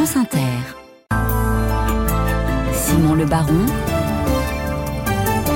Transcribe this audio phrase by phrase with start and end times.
[0.00, 0.56] France Inter.
[2.72, 3.66] Simon Le Baron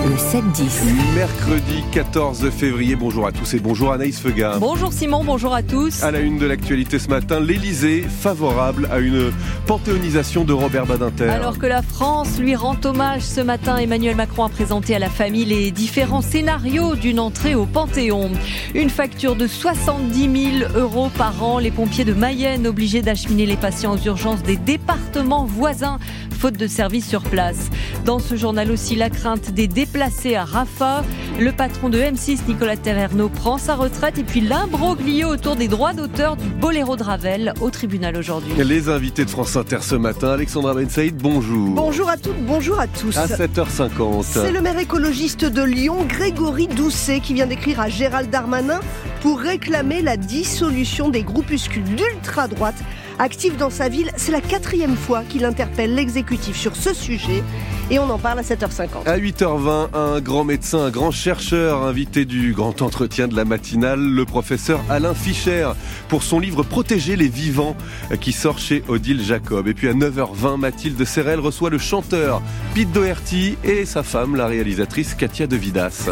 [0.05, 1.15] le 7-10.
[1.15, 4.59] Mercredi 14 février, bonjour à tous et bonjour Anaïs Fega.
[4.59, 6.03] Bonjour Simon, bonjour à tous.
[6.03, 9.33] À la une de l'actualité ce matin, l'Elysée favorable à une
[9.67, 11.31] panthéonisation de Robert Badinter.
[11.31, 15.09] Alors que la France lui rend hommage ce matin, Emmanuel Macron a présenté à la
[15.09, 18.31] famille les différents scénarios d'une entrée au Panthéon.
[18.75, 23.57] Une facture de 70 000 euros par an, les pompiers de Mayenne obligés d'acheminer les
[23.57, 25.99] patients aux urgences des départements voisins
[26.45, 27.71] faute de services sur place.
[28.05, 31.05] Dans ce journal aussi, la crainte des déplacés à Rafah.
[31.39, 34.19] Le patron de M6, Nicolas Taverneau, prend sa retraite.
[34.19, 38.53] Et puis l'imbroglio autour des droits d'auteur du Boléro de Ravel au tribunal aujourd'hui.
[38.57, 41.71] Les invités de France Inter ce matin, Alexandra Ben Saïd, bonjour.
[41.71, 43.17] Bonjour à toutes, bonjour à tous.
[43.17, 44.25] À 7h50.
[44.25, 48.81] C'est le maire écologiste de Lyon, Grégory Doucet, qui vient d'écrire à Gérald Darmanin
[49.23, 52.83] pour réclamer la dissolution des groupuscules d'ultra-droite
[53.19, 57.45] Actif dans sa ville, c'est la quatrième fois qu'il interpelle l'exécutif sur ce sujet
[57.91, 59.07] et on en parle à 7h50.
[59.07, 64.01] À 8h20, un grand médecin, un grand chercheur invité du grand entretien de la matinale,
[64.01, 65.71] le professeur Alain Fischer,
[66.09, 67.77] pour son livre Protéger les vivants
[68.21, 69.69] qui sort chez Odile Jacob.
[69.69, 72.43] Et puis à 9h20, Mathilde Serrel reçoit le chanteur
[72.75, 76.09] Pete Doherty et sa femme, la réalisatrice Katia De Vidas.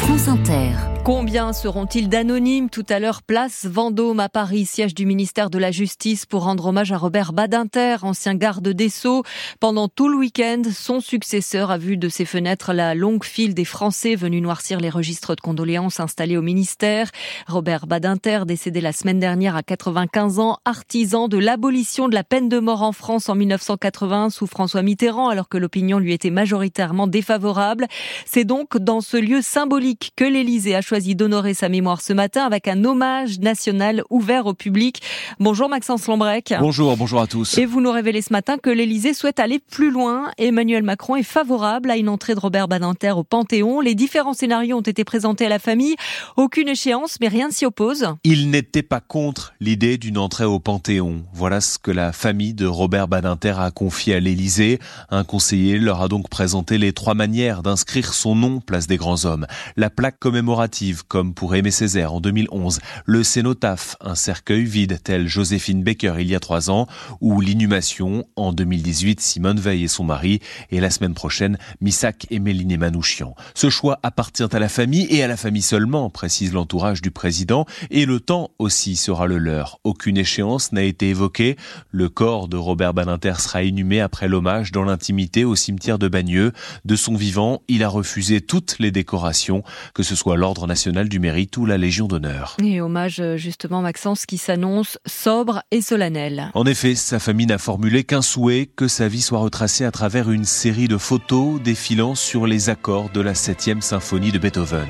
[0.00, 0.95] France Inter.
[1.06, 2.68] Combien seront-ils d'anonymes?
[2.68, 6.66] Tout à l'heure Place Vendôme à Paris, siège du ministère de la Justice pour rendre
[6.66, 9.22] hommage à Robert Badinter, ancien garde des Sceaux.
[9.60, 13.64] Pendant tout le week-end, son successeur a vu de ses fenêtres la longue file des
[13.64, 17.12] Français venus noircir les registres de condoléances installés au ministère.
[17.46, 22.48] Robert Badinter, décédé la semaine dernière à 95 ans, artisan de l'abolition de la peine
[22.48, 27.06] de mort en France en 1980 sous François Mitterrand, alors que l'opinion lui était majoritairement
[27.06, 27.86] défavorable.
[28.24, 32.14] C'est donc dans ce lieu symbolique que l'Élysée a choisi choisi d'honorer sa mémoire ce
[32.14, 35.02] matin avec un hommage national ouvert au public.
[35.38, 36.54] Bonjour Maxence Lombrec.
[36.58, 37.58] Bonjour, bonjour à tous.
[37.58, 40.30] Et vous nous révélez ce matin que l'Elysée souhaite aller plus loin.
[40.38, 43.82] Emmanuel Macron est favorable à une entrée de Robert Badinter au Panthéon.
[43.82, 45.96] Les différents scénarios ont été présentés à la famille.
[46.38, 48.06] Aucune échéance, mais rien ne s'y oppose.
[48.24, 51.24] Il n'était pas contre l'idée d'une entrée au Panthéon.
[51.34, 54.78] Voilà ce que la famille de Robert Badinter a confié à l'Elysée.
[55.10, 59.26] Un conseiller leur a donc présenté les trois manières d'inscrire son nom place des grands
[59.26, 59.46] hommes.
[59.76, 65.28] La plaque commémorative comme pour Aimé Césaire en 2011, le cénotaphe, un cercueil vide tel
[65.28, 66.86] Joséphine Baker il y a trois ans,
[67.20, 72.38] ou l'inhumation en 2018, Simone Veil et son mari, et la semaine prochaine, Missak et
[72.38, 73.34] Méline Manouchian.
[73.54, 77.66] Ce choix appartient à la famille et à la famille seulement, précise l'entourage du président,
[77.90, 79.80] et le temps aussi sera le leur.
[79.84, 81.56] Aucune échéance n'a été évoquée.
[81.90, 86.52] Le corps de Robert Badinter sera inhumé après l'hommage dans l'intimité au cimetière de Bagneux.
[86.84, 89.62] De son vivant, il a refusé toutes les décorations,
[89.94, 92.54] que ce soit l'ordre national nationale du mérite ou la Légion d'honneur.
[92.62, 96.50] Et hommage euh, justement Maxence qui s'annonce sobre et solennel.
[96.52, 100.30] En effet, sa famille n'a formulé qu'un souhait, que sa vie soit retracée à travers
[100.30, 104.86] une série de photos défilant sur les accords de la 7e symphonie de Beethoven.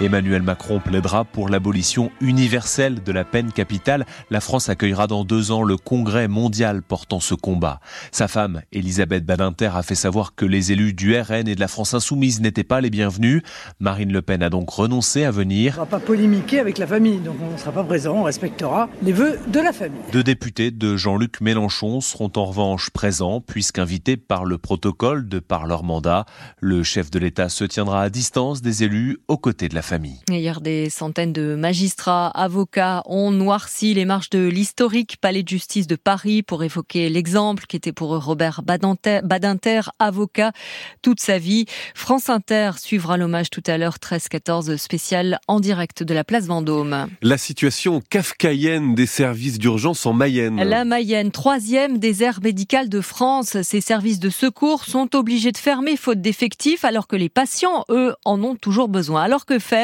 [0.00, 4.06] Emmanuel Macron plaidera pour l'abolition universelle de la peine capitale.
[4.30, 7.80] La France accueillera dans deux ans le congrès mondial portant ce combat.
[8.12, 11.66] Sa femme, Elisabeth Badinter, a fait savoir que les élus du RN et de la
[11.66, 13.42] France insoumise n'étaient pas les bienvenus.
[13.80, 15.74] Marine Le Pen a donc renoncé à venir.
[15.78, 18.22] On ne va pas polémiquer avec la famille, donc on ne sera pas présent, on
[18.22, 19.98] respectera les vœux de la famille.
[20.12, 25.66] Deux députés de Jean-Luc Mélenchon seront en revanche présents, puisqu'invités par le protocole de par
[25.66, 26.24] leur mandat.
[26.60, 30.20] Le chef de l'État se tiendra à distance des élus aux côtés de la famille.
[30.28, 35.86] Hier, des centaines de magistrats, avocats ont noirci les marches de l'historique palais de justice
[35.86, 40.52] de Paris pour évoquer l'exemple qui était pour Robert Badinter, Badinter, avocat
[41.00, 41.64] toute sa vie.
[41.94, 47.06] France Inter suivra l'hommage tout à l'heure 13-14 spécial en direct de la place Vendôme.
[47.22, 50.62] La situation kafkaïenne des services d'urgence en Mayenne.
[50.62, 53.62] La Mayenne, troisième des aires médicales de France.
[53.62, 58.14] Ces services de secours sont obligés de fermer faute d'effectifs alors que les patients, eux,
[58.26, 59.22] en ont toujours besoin.
[59.22, 59.77] Alors que faire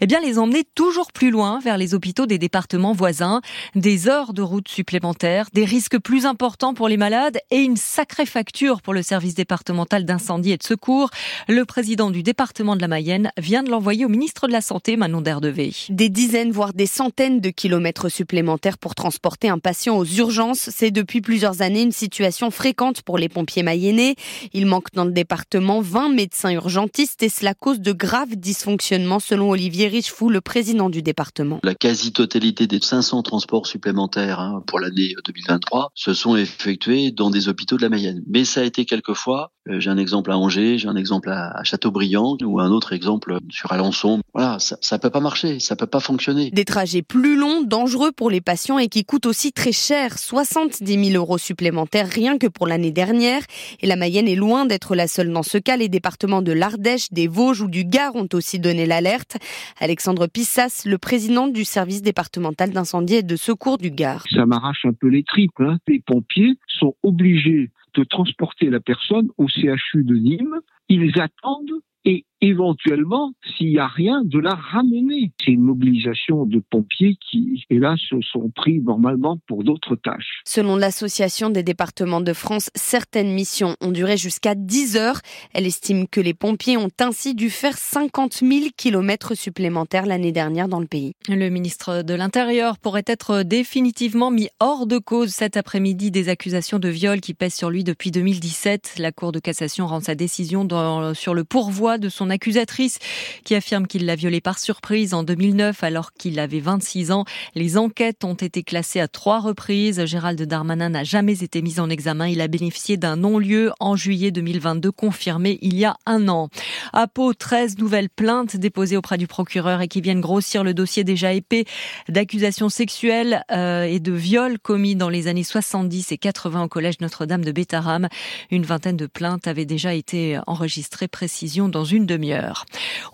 [0.00, 3.40] eh bien les emmener toujours plus loin vers les hôpitaux des départements voisins,
[3.74, 8.26] des heures de route supplémentaires, des risques plus importants pour les malades et une sacrée
[8.26, 11.10] facture pour le service départemental d'incendie et de secours.
[11.48, 14.96] Le président du département de la Mayenne vient de l'envoyer au ministre de la Santé,
[14.96, 15.72] Manon Derdevé.
[15.88, 20.90] Des dizaines, voire des centaines de kilomètres supplémentaires pour transporter un patient aux urgences, c'est
[20.90, 24.16] depuis plusieurs années une situation fréquente pour les pompiers mayennais.
[24.52, 29.50] Il manque dans le département 20 médecins urgentistes et cela cause de graves dysfonctionnements selon
[29.50, 31.60] Olivier Richefou, le président du département.
[31.62, 37.48] La quasi-totalité des 500 transports supplémentaires hein, pour l'année 2023 se sont effectués dans des
[37.48, 38.22] hôpitaux de la Mayenne.
[38.26, 42.36] Mais ça a été quelquefois j'ai un exemple à Angers, j'ai un exemple à, Châteaubriand
[42.42, 44.20] ou un autre exemple sur Alençon.
[44.34, 46.50] Voilà, ça, ça peut pas marcher, ça peut pas fonctionner.
[46.50, 51.10] Des trajets plus longs, dangereux pour les patients et qui coûtent aussi très cher, 70
[51.12, 53.42] 000 euros supplémentaires rien que pour l'année dernière.
[53.80, 55.76] Et la Mayenne est loin d'être la seule dans ce cas.
[55.76, 59.36] Les départements de l'Ardèche, des Vosges ou du Gard ont aussi donné l'alerte.
[59.80, 64.24] Alexandre Pissas, le président du service départemental d'incendie et de secours du Gard.
[64.34, 65.60] Ça m'arrache un peu les tripes.
[65.60, 65.78] Hein.
[65.86, 70.60] Les pompiers sont obligés de transporter la personne au CHU de Nîmes.
[70.88, 75.32] Ils attendent et éventuellement, s'il n'y a rien, de la ramener.
[75.42, 78.00] C'est une mobilisation de pompiers qui, hélas,
[78.32, 80.42] sont pris normalement pour d'autres tâches.
[80.44, 85.20] Selon l'Association des départements de France, certaines missions ont duré jusqu'à 10 heures.
[85.54, 90.66] Elle estime que les pompiers ont ainsi dû faire 50 000 kilomètres supplémentaires l'année dernière
[90.66, 91.12] dans le pays.
[91.28, 96.80] Le ministre de l'Intérieur pourrait être définitivement mis hors de cause cet après-midi des accusations
[96.80, 98.96] de viol qui pèsent sur lui depuis 2017.
[98.98, 102.98] La Cour de cassation rend sa décision dans, sur le pourvoi de son accusatrice
[103.44, 107.24] qui affirme qu'il l'a violée par surprise en 2009 alors qu'il avait 26 ans.
[107.54, 110.04] Les enquêtes ont été classées à trois reprises.
[110.04, 112.28] Gérald Darmanin n'a jamais été mis en examen.
[112.28, 116.48] Il a bénéficié d'un non-lieu en juillet 2022 confirmé il y a un an.
[116.92, 121.04] À Pau, 13 nouvelles plaintes déposées auprès du procureur et qui viennent grossir le dossier
[121.04, 121.64] déjà épais
[122.08, 127.00] d'accusations sexuelles euh, et de viols commis dans les années 70 et 80 au collège
[127.00, 128.08] Notre-Dame de Bétarame.
[128.50, 131.08] Une vingtaine de plaintes avaient déjà été enregistrées.
[131.08, 132.32] Précision dans une demi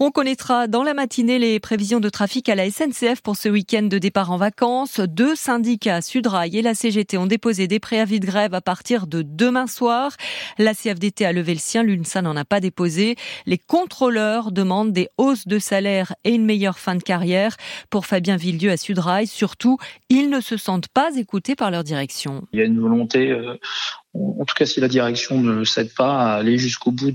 [0.01, 3.83] on connaîtra dans la matinée les prévisions de trafic à la SNCF pour ce week-end
[3.83, 5.01] de départ en vacances.
[5.01, 9.23] Deux syndicats, Sudrail et la CGT, ont déposé des préavis de grève à partir de
[9.23, 10.13] demain soir.
[10.59, 13.17] La CFDT a levé le sien, l'UNSA n'en a pas déposé.
[13.47, 17.57] Les contrôleurs demandent des hausses de salaire et une meilleure fin de carrière.
[17.91, 19.79] Pour Fabien Villieu à Sudrail, surtout,
[20.09, 22.45] ils ne se sentent pas écoutés par leur direction.
[22.53, 23.57] Il y a une volonté euh,
[24.39, 27.13] en tout cas si la direction ne cède pas à aller jusqu'au bout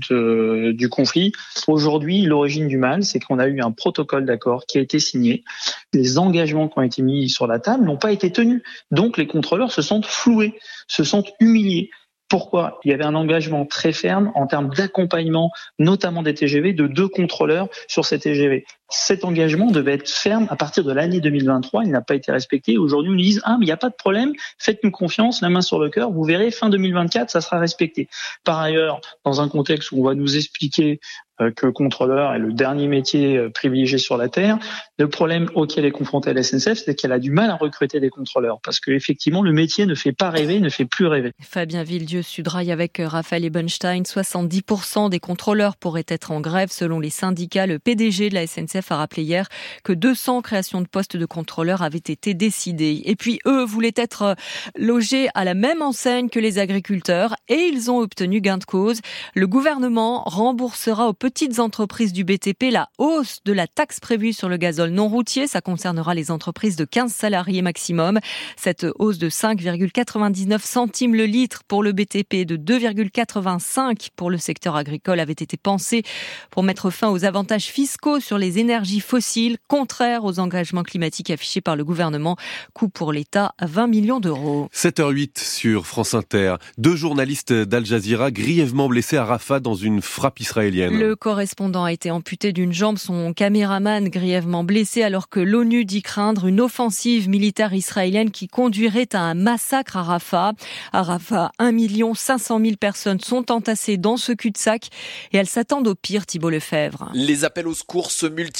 [0.72, 1.32] du conflit.
[1.66, 5.44] Aujourd'hui, l'origine du mal, c'est qu'on a eu un protocole d'accord qui a été signé.
[5.92, 8.62] Les engagements qui ont été mis sur la table n'ont pas été tenus.
[8.90, 10.58] Donc les contrôleurs se sentent floués,
[10.88, 11.90] se sentent humiliés.
[12.28, 12.80] Pourquoi?
[12.84, 17.06] Il y avait un engagement très ferme en termes d'accompagnement, notamment des TGV, de deux
[17.06, 18.64] contrôleurs sur ces TGV.
[18.90, 21.84] Cet engagement devait être ferme à partir de l'année 2023.
[21.84, 22.78] Il n'a pas été respecté.
[22.78, 25.48] Aujourd'hui, on nous dit ah mais il n'y a pas de problème, faites-nous confiance, la
[25.48, 26.10] main sur le cœur.
[26.10, 28.08] Vous verrez, fin 2024, ça sera respecté.
[28.44, 31.00] Par ailleurs, dans un contexte où on va nous expliquer
[31.40, 34.56] euh, que contrôleur est le dernier métier euh, privilégié sur la terre.
[34.98, 38.08] Le problème auquel est confrontée la SNCF, c'est qu'elle a du mal à recruter des
[38.08, 41.32] contrôleurs parce que effectivement le métier ne fait pas rêver, ne fait plus rêver.
[41.40, 47.00] Fabien Villedieu Sudrail avec euh, Raphaël Ebenstein, 70% des contrôleurs pourraient être en grève selon
[47.00, 47.66] les syndicats.
[47.66, 49.48] Le PDG de la SNCF a rappelé hier
[49.82, 53.02] que 200 créations de postes de contrôleurs avaient été décidées.
[53.04, 54.36] Et puis eux voulaient être
[54.76, 59.00] logés à la même enseigne que les agriculteurs et ils ont obtenu gain de cause.
[59.34, 64.48] Le gouvernement remboursera aux petites entreprises du BTP la hausse de la taxe prévue sur
[64.48, 65.46] le gazole non routier.
[65.46, 68.18] Ça concernera les entreprises de 15 salariés maximum.
[68.56, 74.38] Cette hausse de 5,99 centimes le litre pour le BTP et de 2,85 pour le
[74.38, 76.02] secteur agricole avait été pensée
[76.50, 78.63] pour mettre fin aux avantages fiscaux sur les énergies
[79.00, 82.36] fossiles, contraires aux engagements climatiques affichés par le gouvernement.
[82.72, 84.68] Coût pour l'État 20 millions d'euros.
[84.74, 86.56] 7h08 sur France Inter.
[86.78, 90.98] Deux journalistes d'Al Jazeera grièvement blessés à Rafah dans une frappe israélienne.
[90.98, 96.02] Le correspondant a été amputé d'une jambe, son caméraman grièvement blessé alors que l'ONU dit
[96.02, 100.52] craindre une offensive militaire israélienne qui conduirait à un massacre à Rafah.
[100.92, 101.72] À Rafah, 1
[102.14, 104.88] 500 000 personnes sont entassées dans ce cul-de-sac
[105.32, 107.10] et elles s'attendent au pire, Thibault Lefebvre.
[107.14, 108.53] Les appels au secours se multiplient,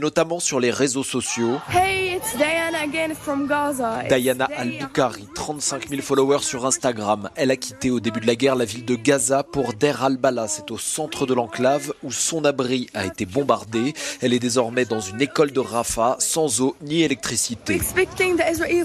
[0.00, 1.58] notamment sur les réseaux sociaux.
[1.70, 4.02] Hey, it's Diana again from Gaza.
[4.08, 7.30] Diana Al-Bukhari, 35 000 followers sur Instagram.
[7.36, 10.48] Elle a quitté au début de la guerre la ville de Gaza pour Der al-Bala,
[10.48, 13.94] c'est au centre de l'enclave où son abri a été bombardé.
[14.20, 17.80] Elle est désormais dans une école de Rafah sans eau ni électricité.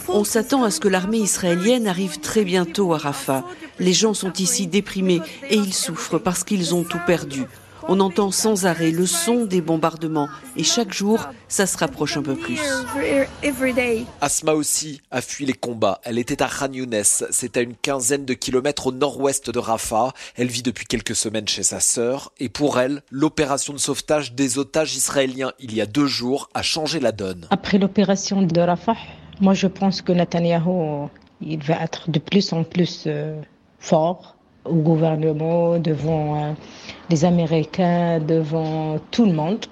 [0.10, 3.43] On s'attend à ce que l'armée israélienne arrive très bientôt à Rafah.
[3.79, 7.45] Les gens sont ici déprimés et ils souffrent parce qu'ils ont tout perdu.
[7.88, 10.27] On entend sans arrêt le son des bombardements
[10.58, 12.60] et chaque jour, ça se rapproche un peu plus.
[14.22, 16.01] Asma aussi a fui les combats.
[16.04, 20.13] Elle était à Khan Younes, c'est à une quinzaine de kilomètres au nord-ouest de Rafah.
[20.36, 24.58] Elle vit depuis quelques semaines chez sa sœur et pour elle, l'opération de sauvetage des
[24.58, 27.48] otages israéliens il y a deux jours a changé la donne.
[27.51, 28.98] Après l'opération de Rafah,
[29.42, 31.08] moi je pense que Netanyahu,
[31.39, 33.39] il va être de plus en plus euh,
[33.80, 34.35] fort
[34.65, 36.53] au gouvernement, devant euh,
[37.10, 39.65] les Américains, devant tout le monde.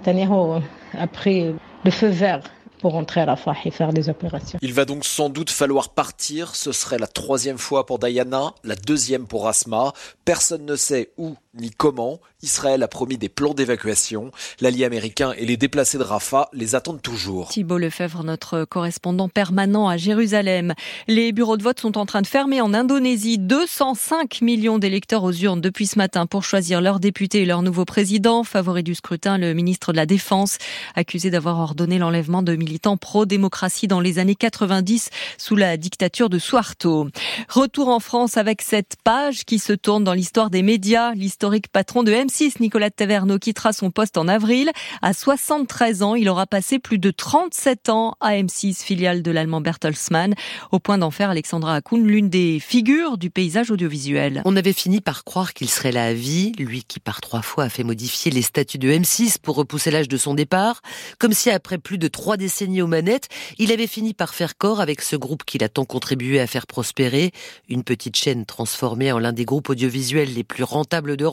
[0.00, 0.60] Netanyahu
[0.98, 2.42] a pris le feu vert
[2.80, 4.58] pour rentrer à Rafah et faire des opérations.
[4.60, 6.56] Il va donc sans doute falloir partir.
[6.56, 9.92] Ce serait la troisième fois pour Diana, la deuxième pour Asma.
[10.24, 12.18] Personne ne sait où ni comment.
[12.42, 14.32] Israël a promis des plans d'évacuation.
[14.60, 17.48] L'allié américain et les déplacés de Rafah les attendent toujours.
[17.48, 20.74] Thibault Lefebvre, notre correspondant permanent à Jérusalem.
[21.08, 23.38] Les bureaux de vote sont en train de fermer en Indonésie.
[23.38, 27.84] 205 millions d'électeurs aux urnes depuis ce matin pour choisir leur député et leur nouveau
[27.84, 28.42] président.
[28.44, 30.58] Favori du scrutin, le ministre de la Défense,
[30.96, 36.38] accusé d'avoir ordonné l'enlèvement de militants pro-démocratie dans les années 90 sous la dictature de
[36.38, 37.08] Suharto.
[37.48, 41.12] Retour en France avec cette page qui se tourne dans l'histoire des médias.
[41.42, 44.70] L'historique patron de M6, Nicolas Taverneau, quittera son poste en avril.
[45.02, 49.60] À 73 ans, il aura passé plus de 37 ans à M6, filiale de l'allemand
[49.60, 50.36] Bertelsmann,
[50.70, 54.42] au point d'en faire Alexandra Akoun l'une des figures du paysage audiovisuel.
[54.44, 57.64] On avait fini par croire qu'il serait là à vie, lui qui par trois fois
[57.64, 60.80] a fait modifier les statuts de M6 pour repousser l'âge de son départ,
[61.18, 64.80] comme si après plus de trois décennies aux manettes, il avait fini par faire corps
[64.80, 67.32] avec ce groupe qu'il a tant contribué à faire prospérer,
[67.68, 71.31] une petite chaîne transformée en l'un des groupes audiovisuels les plus rentables d'Europe,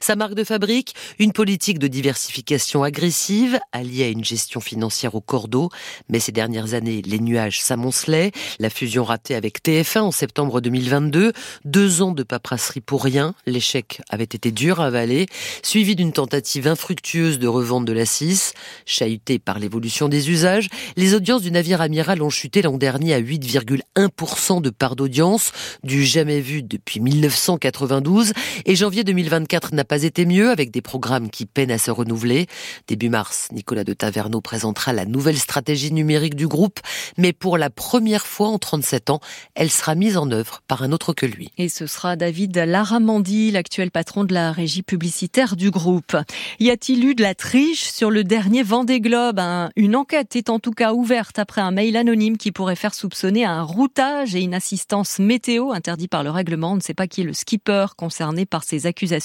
[0.00, 5.20] sa marque de fabrique, une politique de diversification agressive, alliée à une gestion financière au
[5.20, 5.70] cordeau,
[6.08, 11.32] mais ces dernières années, les nuages s'amoncelaient, la fusion ratée avec TF1 en septembre 2022,
[11.64, 15.26] deux ans de paperasserie pour rien, l'échec avait été dur à avaler,
[15.62, 18.54] suivi d'une tentative infructueuse de revente de la 6,
[18.86, 23.20] chahutée par l'évolution des usages, les audiences du navire amiral ont chuté l'an dernier à
[23.20, 28.32] 8,1% de part d'audience, du jamais vu depuis 1992,
[28.64, 32.46] et janvier 2024 n'a pas été mieux avec des programmes qui peinent à se renouveler.
[32.86, 36.78] Début mars, Nicolas de Taverneau présentera la nouvelle stratégie numérique du groupe,
[37.18, 39.18] mais pour la première fois en 37 ans,
[39.56, 41.50] elle sera mise en œuvre par un autre que lui.
[41.58, 46.16] Et ce sera David Laramandi, l'actuel patron de la régie publicitaire du groupe.
[46.60, 49.40] Y a-t-il eu de la triche sur le dernier Vendée Globe
[49.74, 53.44] Une enquête est en tout cas ouverte après un mail anonyme qui pourrait faire soupçonner
[53.44, 56.72] un routage et une assistance météo interdit par le règlement.
[56.72, 59.23] On ne sait pas qui est le skipper concerné par ces accusations.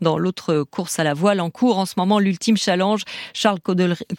[0.00, 3.60] Dans l'autre course à la voile en cours en ce moment, l'ultime challenge, Charles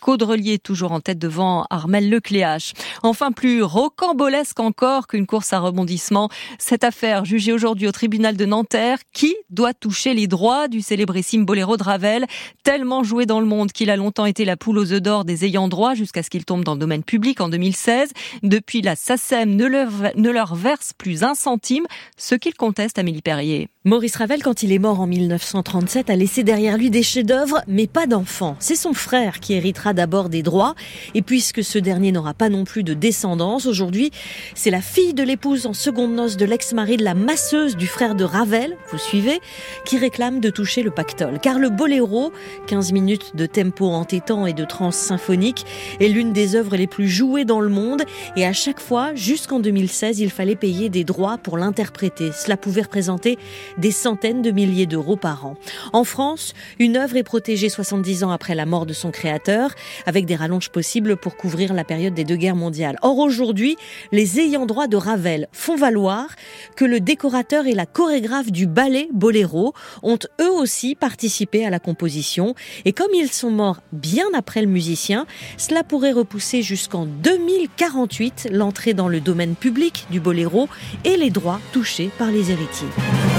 [0.02, 2.74] Caudrelier toujours en tête devant Armel Lecléache.
[3.04, 8.46] Enfin, plus rocambolesque encore qu'une course à rebondissement, cette affaire jugée aujourd'hui au tribunal de
[8.46, 12.26] Nanterre, qui doit toucher les droits du célébrissime boléro de Ravel,
[12.64, 15.46] tellement joué dans le monde qu'il a longtemps été la poule aux œufs d'or des
[15.46, 18.12] ayants droit jusqu'à ce qu'il tombe dans le domaine public en 2016.
[18.42, 21.86] Depuis, la SACEM ne leur, ne leur verse plus un centime,
[22.18, 23.70] ce qu'il conteste Amélie Perrier.
[23.86, 28.08] Maurice Ravel, quand il est mort 1937, a laissé derrière lui des chefs-d'œuvre, mais pas
[28.08, 28.56] d'enfants.
[28.60, 30.76] C'est son frère qui héritera d'abord des droits,
[31.14, 34.12] et puisque ce dernier n'aura pas non plus de descendance, aujourd'hui,
[34.56, 38.16] c'est la fille de l'épouse en seconde noce de l'ex-mari de la masseuse du frère
[38.16, 39.40] de Ravel, vous suivez,
[39.86, 41.40] qui réclame de toucher le pactole.
[41.40, 42.32] Car le boléro,
[42.68, 45.66] 15 minutes de tempo entêtant et de trance symphonique,
[46.00, 48.04] est l'une des œuvres les plus jouées dans le monde,
[48.36, 52.32] et à chaque fois, jusqu'en 2016, il fallait payer des droits pour l'interpréter.
[52.32, 53.38] Cela pouvait représenter
[53.78, 55.56] des centaines de milliers d'euros par an.
[55.92, 59.72] En France, une œuvre est protégée 70 ans après la mort de son créateur,
[60.06, 62.98] avec des rallonges possibles pour couvrir la période des deux guerres mondiales.
[63.02, 63.76] Or aujourd'hui,
[64.12, 66.28] les ayants droit de Ravel font valoir
[66.76, 69.74] que le décorateur et la chorégraphe du ballet Boléro
[70.04, 72.54] ont eux aussi participé à la composition.
[72.86, 75.26] Et comme ils sont morts bien après le musicien,
[75.58, 80.70] cela pourrait repousser jusqu'en 2048 l'entrée dans le domaine public du Boléro
[81.04, 83.33] et les droits touchés par les héritiers.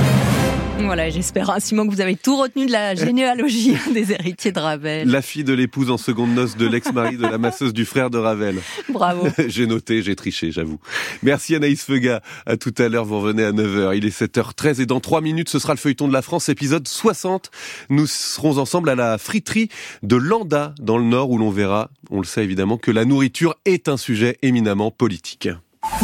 [0.94, 4.60] Voilà, j'espère, hein, Simon, que vous avez tout retenu de la généalogie des héritiers de
[4.60, 5.10] Ravel.
[5.10, 8.18] La fille de l'épouse en seconde noce de l'ex-mari de la masseuse du frère de
[8.18, 8.60] Ravel.
[8.90, 9.26] Bravo.
[9.48, 10.78] j'ai noté, j'ai triché, j'avoue.
[11.24, 12.22] Merci Anaïs Feuga.
[12.46, 13.96] À tout à l'heure, vous revenez à 9h.
[13.96, 16.86] Il est 7h13 et dans 3 minutes, ce sera le feuilleton de la France, épisode
[16.86, 17.50] 60.
[17.90, 19.70] Nous serons ensemble à la friterie
[20.04, 23.56] de Landa, dans le Nord, où l'on verra, on le sait évidemment, que la nourriture
[23.64, 25.48] est un sujet éminemment politique.